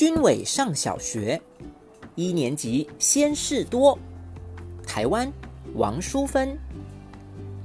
[0.00, 1.38] 军伟上小学，
[2.14, 3.98] 一年级先事多，
[4.86, 5.30] 台湾
[5.74, 6.58] 王淑芬。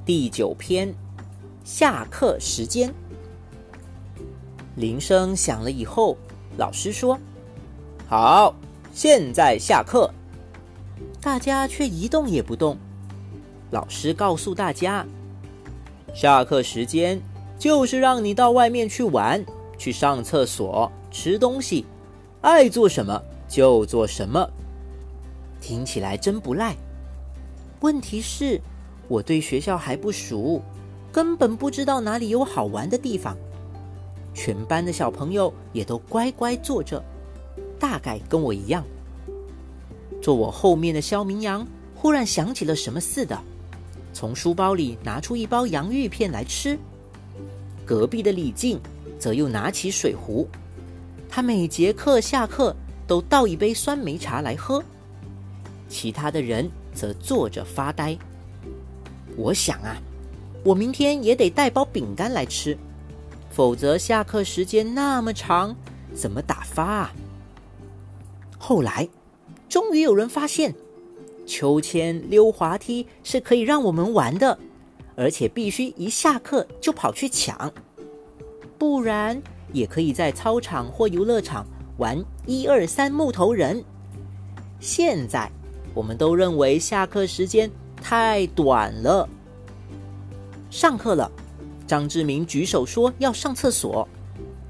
[0.06, 0.94] 第九篇，
[1.64, 2.94] 下课时间。
[4.76, 6.18] 铃声响了以后，
[6.58, 7.18] 老师说
[8.06, 8.54] ：“好，
[8.94, 10.14] 现在下课。”
[11.22, 12.78] 大家却一动也不动。
[13.72, 15.08] 老师告诉大家
[16.14, 17.18] ：“下课时间
[17.58, 19.42] 就是让你到外面去玩，
[19.78, 21.86] 去上厕所、吃东西，
[22.46, 24.48] 爱做什么就做什么。”
[25.60, 26.76] 听起来真不赖。
[27.80, 28.62] 问题是，
[29.08, 30.62] 我对学校还不熟，
[31.12, 33.36] 根本不知道哪里有好玩的地方。
[34.36, 37.04] 全班的小朋友也都乖乖坐着，
[37.80, 38.84] 大概跟我一样。
[40.22, 41.66] 坐我后面的肖明阳
[41.96, 43.42] 忽然想起了什么似的，
[44.14, 46.78] 从书包里拿出一包洋芋片来吃。
[47.84, 48.80] 隔壁的李静
[49.18, 50.48] 则又拿起水壶，
[51.36, 52.74] 他每节课下课
[53.06, 54.82] 都倒一杯酸梅茶来喝。
[55.90, 58.18] 其他的人则坐着发呆。
[59.36, 59.98] 我想啊，
[60.64, 62.78] 我明天也得带包饼干来吃，
[63.50, 65.76] 否则下课时间那么长，
[66.14, 67.14] 怎么打发啊？
[68.58, 69.06] 后来。
[69.68, 70.74] 终于有人发现，
[71.46, 74.58] 秋千、溜滑梯是可以让我们玩的，
[75.18, 77.74] 而且必须一下课就跑去抢，
[78.78, 79.44] 不然
[79.76, 81.66] 也可以在操场或游乐场
[81.98, 83.84] 玩一二三木头人。
[84.80, 85.52] 现在
[85.94, 87.70] 我们都认为下课时间
[88.02, 89.28] 太短了。
[90.72, 91.30] 上课了，
[91.86, 94.08] 张志明举手说要上厕所，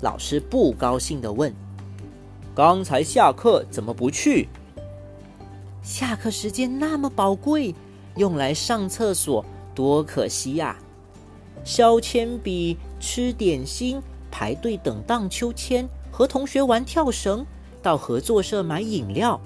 [0.02, 1.54] 老师不高兴的问
[2.56, 4.50] ：“刚才下课怎么不去？”
[5.82, 7.74] 下课时间那么宝贵，
[8.16, 10.76] 用来上厕所多可惜呀！
[11.64, 14.00] 削铅笔、吃点心、
[14.38, 17.46] 排队等荡秋千、和同学玩跳绳、
[17.82, 19.40] 到合作社买饮料，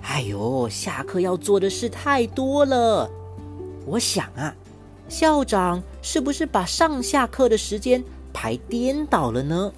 [0.00, 3.10] 哎呦，下课要做的事太多了。
[3.84, 4.56] 我想啊，
[5.10, 8.02] 校长是不是把上下课的时间
[8.32, 9.70] 排颠倒了呢？